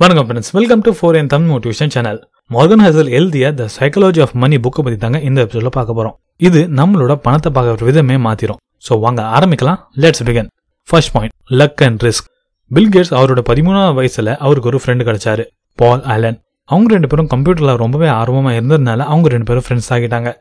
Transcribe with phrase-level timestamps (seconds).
[0.00, 2.18] வணக்கம் friends welcome to four N Tamil motivation channel
[2.54, 6.14] Morgan Housel எழுதிய the psychology of money புக்கை பற்றி தாங்க இந்த எபிசோட பார்க்க போகிறோம்
[6.46, 8.58] இது நம்மளோட பணத்தை பார்க்குற விதமே மாத்திரும்.
[8.86, 9.80] ஸோ வாங்க ஆரம்பிக்கலாம்.
[10.04, 10.48] Let's begin
[10.88, 12.28] first point luck and risk
[12.70, 15.46] Bill Gates அவரோட பதிமூணாவது வயசுல அவருக்கு ஒரு ஃப்ரெண்டு கிடைச்சாரு.
[15.78, 16.38] பால் ஆலன்
[16.68, 20.32] அவங்க ரெண்டு பேரும் கம்ப்யூட்டர்ல ரொம்பவே ஆர்வமா இருந்ததுனால அவங்க ரெண்டு பேரும் ஃப்ரெண்ட்ஸ் ஆகிட்டாங்க.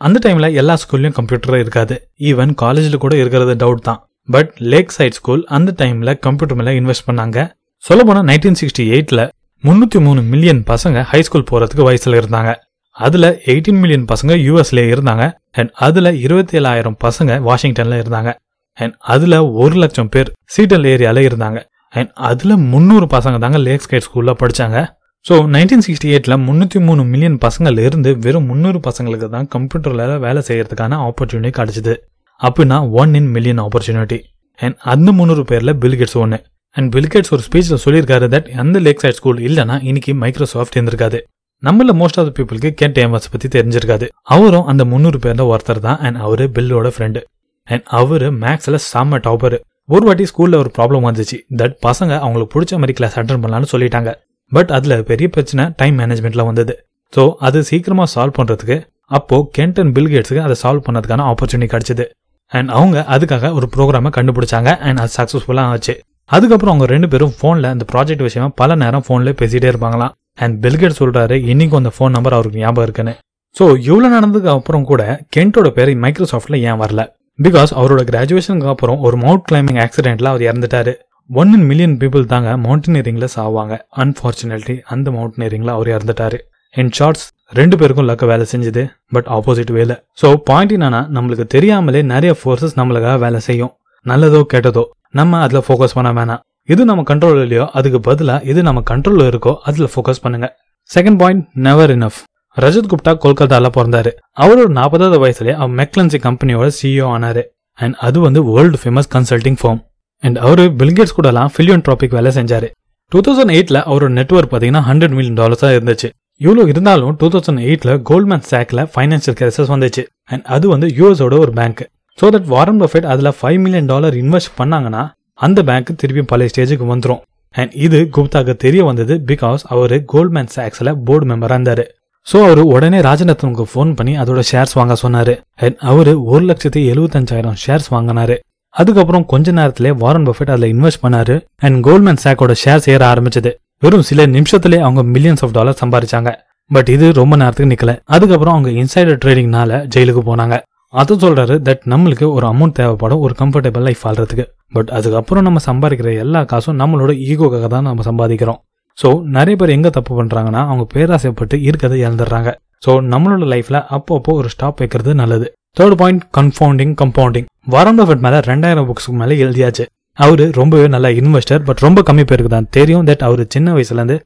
[0.00, 1.96] அந்த டைம்ல எல்லா ஸ்கூல்லையும் கம்ப்யூட்டர் இருக்காது.
[2.30, 4.00] ஈவன் காலேஜ்ல கூட இருக்கிறது டவுட் தான்.
[4.28, 7.38] பட் லேக் சைட் ஸ்கூல் அந்த டைம்ல கம்ப்யூட்டர் மேல இன்வெஸ்ட் பண்ணாங்க.
[7.86, 9.20] சொல்ல போனா நைன்டீன் சிக்ஸ்டி எயிட்ல
[9.64, 12.50] முன்னூத்தி மூணு மில்லியன் பசங்க ஹை ஸ்கூல் போறதுக்கு வயசுல இருந்தாங்க.
[12.96, 15.24] அதுல எயிட்டீன் மில்லியன் பசங்க யூஎஸ்ல இருந்தாங்க.
[15.58, 18.30] அண்ட் அதுல இருபத்தி ஏழாயிரம் பசங்க வாஷிங்டன்ல இருந்தாங்க.
[18.78, 21.58] அண்ட் அதுல ஒரு லட்சம் பேர் சீட்டல் ஏரியால இருந்தாங்க.
[21.94, 24.78] அண்ட் அதுல முந்நூறு பசங்க தாங்க லேக் ஸ்கேட் ஸ்கூல்ல படிச்சாங்க.
[25.26, 30.42] ஸோ நைன்டீன் சிக்ஸ்டி எயிட்ல முன்னூத்தி மூணு மில்லியன் பசங்கள் இருந்து வெறும் முந்நூறு பசங்களுக்கு தான் கம்ப்யூட்டர்ல வேலை
[30.48, 31.96] செய்யறதுக்கான ஆப்பர்ச்சுனிட்டி கிடச்சிது.
[32.40, 34.20] அப்படின்னா one in million opportunity
[34.58, 36.38] and அந்த முந்நூறு பேர்ல பில்கெட்ஸ் ஒன்று
[36.76, 41.18] அண்ட் பில்கேட்ஸ் ஒரு ஸ்பீச்சில் சொல்லியிருக்காரு தட் அந்த லேக் சைட் ஸ்கூல் இல்லைன்னா இன்னைக்கு மைக்ரோசாஃப்ட் இருந்திருக்காது
[41.62, 44.06] நம்மள மோஸ்ட் ஆஃப் த பீப்புளுக்கு கேட் ஏமாஸ் பத்தி தெரிஞ்சிருக்காது.
[44.34, 47.20] அவரும் அந்த முந்நூறு பேர்ல ஒருத்தர் தான் அண்ட் அவரு பில்லோட ஃப்ரெண்டு
[47.68, 49.56] அண்ட் அவரு மேக்ஸ்ல செம்ம டாப்பர்
[49.88, 51.36] ஒரு வாட்டி ஸ்கூல்ல ஒரு ப்ராப்ளம் வந்துச்சு.
[51.60, 54.10] தட் பசங்க அவங்களுக்கு பிடிச்ச மாதிரி கிளாஸ் அட்டன் பண்ணலாம்னு சொல்லிட்டாங்க.
[54.52, 56.74] பட் அதுல பெரிய பிரச்சனை டைம் மேனேஜ்மெண்ட்ல வந்தது.
[57.12, 58.78] ஸோ அது சீக்கிரமா சால்வ் பண்றதுக்கு
[59.18, 62.06] அப்போ கென்ட் அண்ட் பில்கேட்ஸுக்கு அதை சால்வ் பண்ணதுக்கான ஆப்பர்ச்சுனிட்டி கிடைச்சது.
[62.52, 64.70] அண்ட் அவங்க அதுக்காக ஒரு ப்ரோக்ராமை கண்டுபிடிச்சாங்க.
[64.88, 65.94] அண்ட் அது சக்ஸஸ்ஃபுல்லாக ஆச்சு.
[66.30, 70.12] அதுக்கப்புறம் அவங்க ரெண்டு பேரும் ஃபோனில் அந்த ப்ராஜெக்ட் விஷயமா பல நேரம் ஃபோனில் பேசிகிட்டே இருப்பாங்களாம்.
[70.42, 73.14] அண்ட் பில்கேட் சொல்கிறாரு இன்னைக்கும் அந்த ஃபோன் நம்பர் அவருக்கு ஞாபகம் இருக்குன்னு.
[73.56, 75.02] ஸோ இவ்வளோ நடந்ததுக்கு அப்புறம் கூட
[75.36, 77.02] கென்ட்டோட பேர் மைக்ரோசாஃப்டில் ஏன் வரல?
[77.38, 80.92] பிகாஸ் அவரோட கிராஜுவேஷனுக்கு அப்புறம் ஒரு மவுண்ட் கிளைம்பிங் ஆக்சிடென்ட்ல அவர் இறந்துட்டாரு.
[81.30, 83.74] ஒன் இன் மில்லியன் பீப்புள் தாங்க மவுண்டனியரிங்கில் சாவாங்க.
[84.02, 86.38] அன்ஃபார்ச்சுனேட்லி அந்த மவுண்டனியரிங்ல அவர் இறந்துட்டாரு.
[86.74, 87.26] இன் ஷார்ட்ஸ்
[87.58, 88.82] ரெண்டு பேருக்கும் லக்க வேலை செஞ்சது
[89.14, 93.72] பட் ஆப்போசிட் வேலை ஸோ பாயிண்ட் என்னன்னா நம்மளுக்கு தெரியாமலே நிறைய ஃபோர்ஸஸ் நம்மளுக்காக வேலை செய்யும்.
[94.06, 94.84] நல்லதோ கெட்டதோ.
[95.18, 96.42] நம்ம அதில் ஃபோக்கஸ் பண்ண வேணாம்.
[96.72, 100.48] இது நம்ம கண்ட்ரோல் இல்லையோ அதுக்கு பதிலாக எது நம்ம கண்ட்ரோலில் இருக்கோ அதில் ஃபோக்கஸ் பண்ணுங்க.
[100.90, 102.20] Second point never enough
[102.56, 104.10] Rajat Gupta கொல்கத்தால பிறந்தாரு.
[104.42, 107.42] அவரோட நாற்பதாவது வயசுலேயே அவர் மெக்லன்சி கம்பெனியோட சிஇஓ ஆனாரு.
[107.78, 109.80] அண்ட் அது வந்து world famous consulting firm
[110.22, 112.68] and our Bill Gates கூடலாம் ஃபில்லியன் ட்ராபிக் வேலை செஞ்சாரு.
[113.12, 116.08] டூ தௌசண்ட் எயிட்ல அவரோட நெட்ஒர்க் பார்த்தீங்கன்னா ஹண்ட்ரட் மில்லியன் டாலர்ஸாக இருந்துச்சு.
[116.40, 120.02] இவ்வளோ இருந்தாலும் டூ தௌசண்ட் எயிட்ல கோல்ட்மேன் சாக்ல ஃபைனான்சியல் கிரைசஸ் வந்துச்சு.
[120.24, 121.82] அண்ட் அது வந்து யூஎஸோட ஒரு bank
[122.18, 125.02] so that Warren Buffett அதில் ஃபைவ் மில்லியன் டாலர் இன்வெஸ்ட் பண்ணாங்கன்னா
[125.46, 127.22] அந்த பேங்க் திருப்பி பழைய ஸ்டேஜுக்கு வந்துடும்
[127.54, 131.84] அண்ட் இது குப்தாக்கு தெரிய வந்தது பிகாஸ் அவர் கோல்ட்மேன் சாக்ஸில் போர்டு மெம்பராக இருந்தார்.
[132.26, 135.34] ஸோ அவர் உடனே ராஜரத்னுக்கு ஃபோன் பண்ணி அதோட ஷேர்ஸ் வாங்க சொன்னாரு.
[135.64, 138.36] அண்ட் அவர் ஒரு லட்சத்தி எழுபத்தஞ்சாயிரம் ஷேர்ஸ் வாங்கினாரு.
[138.74, 141.36] அதுக்கப்புறம் கொஞ்ச நேரத்திலே வாரன் பஃபெட் அதில் இன்வெஸ்ட் பண்ணாரு.
[141.64, 143.50] அண்ட் கோல்ட்மேன் சாக்கோட ஷேர்ஸ் ஏற ஆரம்பிச்சது.
[143.84, 146.32] வெறும் சில நிமிஷத்திலே அவங்க மில்லியன்ஸ் ஆஃப் டாலர் சம்பாதிச்சாங்க
[146.70, 147.94] பட் இது ரொம்ப நேரத்துக்கு நிக்கல.
[148.14, 150.56] அதுக்கப்புறம் அவங்க இன்சைடர் ட்ரேடிங்னால ஜெயிலுக்கு போனாங்க.
[150.92, 154.44] அது சொல்றாரு தட் நம்மளுக்கு ஒரு அமௌண்ட் தேவைப்படும் ஒரு கம்ஃபர்டபுள் லைஃப் வாழ்றதுக்கு.
[154.76, 158.58] பட் அதுக்கப்புறம் நம்ம சம்பாதிக்கிற எல்லா காசும் நம்மளோட ஈகோக்காக தான் நம்ம சம்பாதிக்கிறோம்.
[158.98, 162.50] ஸோ நிறைய பேர் எங்க தப்பு பண்றாங்கன்னா அவங்க பேராசைப்பட்டு இருக்கிறத இழந்துடுறாங்க.
[162.86, 165.46] ஸோ நம்மளோட லைஃப்ல அப்பப்போ ஒரு ஸ்டாப் வைக்கிறது நல்லது.
[165.78, 169.84] Third point confounding compounding Warren Buffett மேல ரெண்டாயிரம் புக்ஸ்க்கு மேலே எழுதியாச்சு.
[170.18, 174.18] அவரு ரொம்பவே நல்ல இன்வெஸ்டர் பட் ரொம்ப கம்மி பேருக்கு தான் தெரியும் தட் அவர் சின்ன வயசுல இருந்து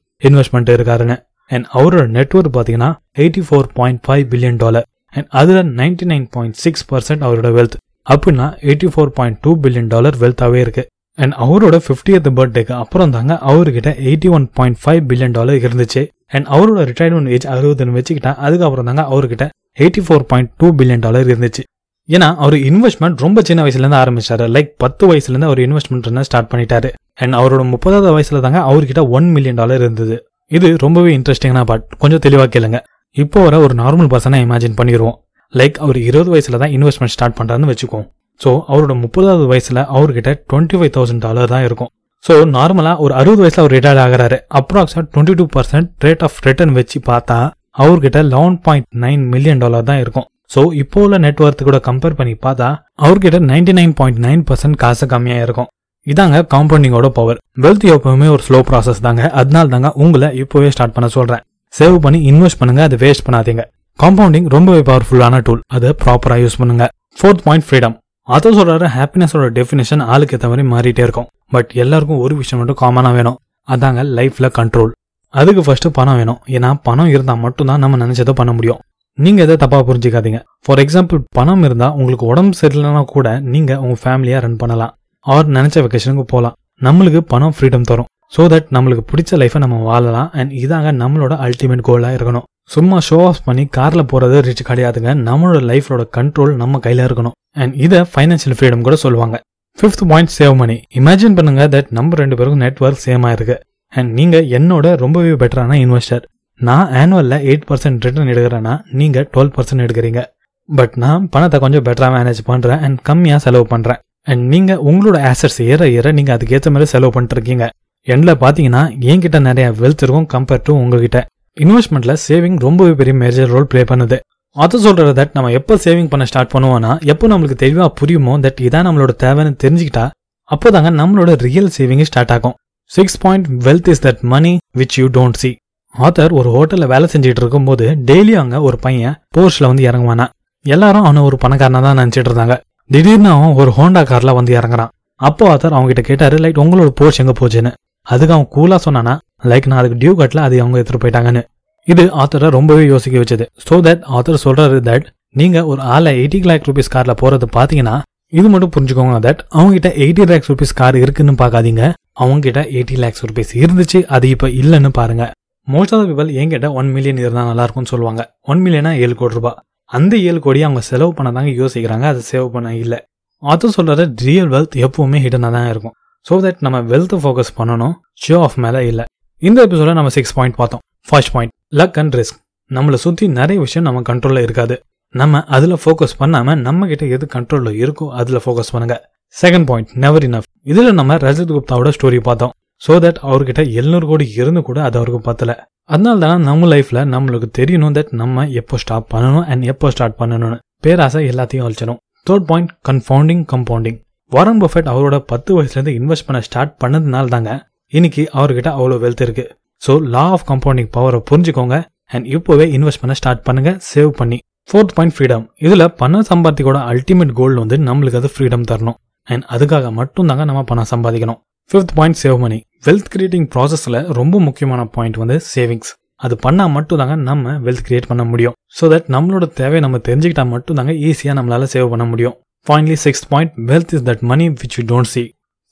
[0.76, 1.16] இருக்காருன்னு
[1.50, 6.59] அண்ட் அவரோட நெட்ஒர்க் பாத்தீங்கன்னா eighty four point five billion dollar and அதில் ninety nine point
[6.65, 7.77] six percent அவரோட வெல்த்
[8.09, 10.84] அப்படின்னா eighty four point two billion dollar வெல்த்தாகவே இருக்கு.
[11.22, 16.03] அண்ட் அவரோட ஃபிஃப்டியத் பர்த்டேக்கு அப்புறம் தாங்க அவர்கிட்ட eighty one point five billion dollar இருந்துச்சு.
[16.34, 19.44] அண்ட் அவரோட ரிட்டையர்மெண்ட் ஏஜ் அறுபதுன்னு வச்சுக்கிட்டா அதுக்கப்புறம் தாங்க அவர்கிட்ட
[19.81, 21.62] eighty four point two billion dollar இருந்துச்சு.
[22.09, 24.44] ஏன்னா அவர் இன்வெஸ்ட்மெண்ட் ரொம்ப சின்ன வயசுலேருந்து ஆரம்பிச்சாரு.
[24.56, 26.91] லைக் பத்து வயசுலேருந்து அவர் இன்வெஸ்ட்மெண்ட் ஸ்டார்ட் பண்ணிட்டாரு.
[27.15, 30.16] அண்ட் அவரோட முப்பதாவது வயசுல தாங்க அவர்கிட்ட ஒன் மில்லியன் டாலர் இருந்தது.
[30.56, 32.78] இது ரொம்பவே இன்ட்ரெஸ்டிங்கான பார்ட் கொஞ்சம் தெளிவாக கேளுங்க.
[33.22, 35.16] இப்போ வர ஒரு நார்மல் பர்சனை இமேஜின் பண்ணிடுவோம்
[35.59, 38.06] லைக் அவர் இருபது வயசுல தான் இன்வெஸ்ட்மெண்ட் ஸ்டார்ட் பண்ணுறாருன்னு வச்சுக்கோம்.
[38.41, 41.91] ஸோ அவரோட முப்பதாவது வயசுல அவர்கிட்ட டுவெண்ட்டி ஃபைவ் தௌசண்ட் டாலர் தான் இருக்கும்.
[42.25, 44.38] ஸோ நார்மலாக ஒரு அறுபது வயசுல அவர் ரிட்டையர்ட் ஆகிறாரு.
[44.60, 47.38] அப்ராக்ஸாக twenty two percent rate of return வச்சு பார்த்தா
[47.84, 50.28] அவர்கிட்ட eleven point nine million dollar தான் இருக்கும்.
[50.55, 52.69] ஸோ இப்போ உள்ள நெட்ஒர்க் கூட கம்பேர் பண்ணி பார்த்தா
[53.06, 55.71] அவர்கிட்ட ninety nine point nine percent காசு கம்மியாக இருக்கும்.
[56.06, 59.23] இதாங்க காம்பவுண்டிங்கோட பவர் வெல்த் எப்பவுமே ஒரு ஸ்லோ ப்ராசஸ் தாங்க.
[59.41, 61.43] அதனால தாங்க உங்களை இப்போவே ஸ்டார்ட் பண்ண சொல்றேன்.
[61.76, 63.62] சேவ் பண்ணி இன்வெஸ்ட் பண்ணுங்க அதை வேஸ்ட் பண்ணாதீங்க.
[63.99, 66.84] காம்பவுண்டிங் ரொம்பவே பவர்ஃபுல்லான டூல் அதை ப்ராப்பரா யூஸ் பண்ணுங்க.
[67.19, 67.94] ஃபோர்த் பாயிண்ட் ஃப்ரீடம்
[68.37, 71.28] அதை சொல்கிற ஹாப்பினஸோட டெஃபினேஷன் ஆளுக்கு ஏற்ற மாதிரி மாறிட்டே இருக்கும்.
[71.55, 73.38] பட் எல்லாருக்கும் ஒரு விஷயம் மட்டும் காமனா வேணும்.
[73.69, 74.93] அதாங்க லைஃப்ல கண்ட்ரோல்
[75.34, 76.40] அதுக்கு ஃபர்ஸ்ட் பணம் வேணும்.
[76.56, 78.81] ஏன்னா பணம் இருந்தா மட்டும்தான் நம்ம நினைச்சதை பண்ண முடியும்.
[79.19, 80.40] நீங்க எதை தப்பா புரிஞ்சுக்காதீங்க.
[80.64, 84.93] ஃபார் எக்ஸாம்பிள் பணம் இருந்தா உங்களுக்கு உடம்பு சரியில்லைனா கூட நீங்க உங்க ஃபேமிலியா ரன் பண்ணலாம்.
[85.26, 86.56] ஆர் நினைச்ச வெக்கேஷனுக்கு போகலாம்
[86.87, 88.11] நம்மளுக்கு பணம் ஃப்ரீடம் தரும்.
[88.32, 90.28] ஸோ தட் நம்மளுக்கு பிடிச்ச லைஃபை நம்ம வாழலாம்.
[90.38, 92.46] அண்ட் இதாங்க நம்மளோட அல்டிமேட் கோலாக இருக்கணும்.
[92.75, 95.11] சும்மா ஷோ ஆஃப் பண்ணி காரில் போகிறது ரிச் கிடையாதுங்க.
[95.28, 97.37] நம்மளோட லைஃபோட கண்ட்ரோல் நம்ம கையில் இருக்கணும்.
[97.62, 99.37] அண்ட் இதை ஃபைனான்சியல் ஃப்ரீடம் கூட சொல்லுவாங்க.
[99.78, 103.56] Fifth point save money imagine பண்ணுங்க தட் நம்ம ரெண்டு பேருக்கும் நெட்ஒர்க் சேம் இருக்கு
[103.93, 106.25] அண்ட் நீங்கள் என்னோட ரொம்பவே பெட்டரான இன்வெஸ்டர்
[106.61, 110.20] நான் ஆனுவலில் எயிட் பர்சன்ட் ரிட்டர்ன் எடுக்கிறேன்னா நீங்கள் டுவெல் பர்சன்ட் எடுக்கிறீங்க.
[110.69, 114.00] பட் நான் பணத்தை கொஞ்சம் பெட்டரா மேனேஜ் பண்ணுறேன் அண்ட் கம்மியாக செலவு பண்ணுறேன்
[114.31, 117.67] அண்ட் நீங்கள் உங்களோட ஆசட்ஸ் ஏற ஏற நீங்கள் அதுக்கேற்ற மாதிரி செலவு பண்ணிட்டு இருக்கீங்க.
[118.14, 121.20] எண்ட்ல பாத்தீங்கன்னா என்கிட்ட நிறைய வெல்த் இருக்கும் கம்பேர்ட் டு உங்ககிட்ட.
[121.56, 124.17] இன்வெஸ்ட்மெண்ட்ல சேவிங் ரொம்பவே பெரிய மேஜர் ரோல் ப்ளே பண்ணுது.
[124.56, 128.87] அது சொல்றது தட் நம்ம எப்போ சேவிங் பண்ண ஸ்டார்ட் பண்ணுவோம்னா எப்போ நம்மளுக்கு தெளிவா புரியுமோ தட் இதான்
[128.88, 130.05] நம்மளோட தேவைன்னு தெரிஞ்சுக்கிட்டா
[130.50, 132.55] அப்போதாங்க நம்மளோட ரியல் சேவிங் ஸ்டார்ட் ஆகும்.
[132.91, 135.50] Six point wealth is that money which you don't see
[135.94, 140.26] author ஒரு ஹோட்டல்ல வேலை செஞ்சுட்டு இருக்கும்போது டெய்லி அங்க ஒரு பையன் போர்ஸ்ல வந்து இறங்குவானா?
[140.64, 142.56] எல்லாரும் அவனை ஒரு பணக்காரனா தான் நினைச்சிட்டு இருந்தாங்க.
[142.91, 144.93] திடீர்னு அவன் ஒரு ஹோண்டா கார்ல வந்து இறங்குறான்.
[145.20, 147.73] அப்போ ஆத்தர் அவங்க கிட்ட கேட்டாரு லைட் உங்களோட போர்ஸ் எங்க போச்சுன்னு?
[148.12, 149.14] அதுக்கு அவன் கூலா சொன்னானா
[149.50, 151.43] லைக் நான் அதுக்கு டியூ கட்டல அது அவங்க எடுத்துகிட்டு போயிட்டாங்கன்னு.
[151.88, 153.44] இது ஆத்தரை ரொம்பவே யோசிக்க வச்சது.
[153.67, 155.06] ஸோ தட் ஆத்தர் சொல்றாரு தட்
[155.41, 157.97] நீங்க ஒரு ஆளை எயிட்டி லேக் ருபீஸ் கார்ல போறது பாத்தீங்கன்னா
[158.38, 161.82] இது மட்டும் புரிஞ்சுக்கோங்க தட் அவங்க கிட்ட எயிட்டி லேக்ஸ் ருபீஸ் கார் இருக்குன்னு பார்க்காதீங்க.
[162.23, 165.25] அவங்க கிட்ட எயிட்டி லேக்ஸ் ருபீஸ் இருந்துச்சு அது இப்ப இல்லைன்னு பாருங்க.
[165.69, 168.23] மோஸ்ட் ஆஃப் பீப்பிள் என்கிட்ட ஒன் மில்லியன் இருந்தா நல்லா இருக்கும்னு சொல்லுவாங்க.
[168.50, 169.56] ஒன் மில்லியனா ஏழு கோடி ரூபாய்
[169.91, 172.94] அந்த ஏழு கோடி அவங்க செலவு பண்ண தாங்க யோசிக்கிறாங்க அதை சேவ் பண்ண இல்ல.
[173.43, 175.97] ஆத்தர் சொல்றது ரியல் வெல்த் எப்பவுமே ஹிடனா தான் இருக்கும்.
[176.26, 177.94] ஸோ தட் நம்ம வெல்த் ஃபோக்கஸ் பண்ணணும்
[178.25, 179.05] ஷோ ஆஃப் மேலே இல்லை.
[179.43, 180.82] இந்த எபிசோட நம்ம சிக்ஸ் பாயிண்ட் பார்த்தோம்.
[181.08, 182.38] First point luck and risk
[182.70, 184.76] நம்மளை சுற்றி நிறைய விஷயம் நம்ம கண்ட்ரோலில் இருக்காது.
[185.14, 188.96] நம்ம அதில் ஃபோக்கஸ் பண்ணாமல் நம்ம கிட்ட எது கண்ட்ரோலில் இருக்கோ அதில் ஃபோக்கஸ் பண்ணுங்க.
[189.34, 192.52] செகண்ட் பாயிண்ட் நெவர் இனஃப் இதில் நம்ம ரஜித் குப்தாவோட ஸ்டோரி பார்த்தோம்.
[192.82, 195.52] ஸோ தட் அவர்கிட்ட எழுநூறு கோடி இருந்து கூட அது அவருக்கு பத்தல.
[195.90, 200.58] அதனால தானே நம்ம லைஃப்ல நம்மளுக்கு தெரியணும் தட் நம்ம எப்போ ஸ்டாப் பண்ணணும் அண்ட் எப்போ ஸ்டார்ட் பண்ணணும்னு.
[200.87, 203.99] பேராசை எல்லாத்தையும் அழிச்சிடும் third point confounding compounding
[204.32, 207.50] Warren Buffett அவரோட பத்து வயசுலேருந்து இன்வெஸ்ட் பண்ண ஸ்டார்ட் பண்ணதுனால தாங்க
[207.93, 209.44] இன்னைக்கு அவர்கிட்ட அவ்வளோ வெல்த் இருக்கு.
[209.82, 211.76] ஸோ லா ஆஃப் கம்பவுண்டிங் பவரை புரிஞ்சுக்கோங்க
[212.14, 214.38] அண்ட் இப்போவே இன்வெஸ்ட் பண்ண ஸ்டார்ட் பண்ணுங்க சேவ் பண்ணி.
[214.69, 218.96] ஃபோர்த் பாயிண்ட் ஃப்ரீடம் இதில் பணம் சம்பாதிக்கோட அல்டிமேட் கோல் வந்து நம்மளுக்கு அது ஃப்ரீடம் தரணும்.
[219.28, 221.38] அண்ட் அதுக்காக மட்டும் தாங்க நம்ம பணம் சம்பாதிக்கணும்.
[221.70, 225.93] Fifth point save money wealth creating ப்ராசஸில் ரொம்ப முக்கியமான பாயிண்ட் வந்து சேவிங்ஸ்
[226.25, 228.55] அது பண்ணால் மட்டும் தாங்க நம்ம வெல்த் கிரியேட் பண்ண முடியும்.
[228.79, 232.37] ஸோ தட் நம்மளோட தேவையை நம்ம தெரிஞ்சுக்கிட்டா மட்டும் தாங்க ஈஸியாக நம்மளால சேவ் பண்ண முடியும்.
[232.69, 235.23] Finally sixth point wealth is that money which you don't see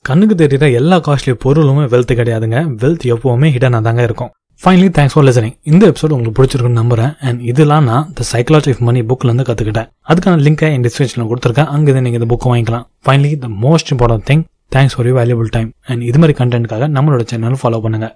[0.05, 2.59] கண்ணுக்கு தெரியுற எல்லா காஸ்ட்லி பொருளுமே வெல்த் கிடையாதுங்க.
[2.81, 4.31] வெல்த் எப்பவுமே ஹிடனாக தாங்க இருக்கும்.
[4.61, 7.11] ஃபைனலி தேங்க்ஸ் ஃபார் லிசனிங் இந்த எபிசோட் உங்களுக்கு பிடிச்சிருக்குன்னு நம்புறேன்.
[7.27, 11.69] அண்ட் இதெல்லாம் நான் த சைக்காலஜி ஆஃப் மணி புக்லேருந்து கற்றுக்கிட்டேன் அதுக்கான லிங்கை என் டிஸ்கிரிப்ஷனில் கொடுத்துருக்கேன்.
[11.75, 12.85] அங்கே நீங்கள் இந்த புக்கை வாங்கிக்கலாம்.
[13.07, 14.43] Finally the most important thing
[14.75, 18.09] thanks for you valuable time and இது மாதிரி கண்டென்ட்காக நம்மளோட சேனல் ஃபாலோ பண்ணுங்க.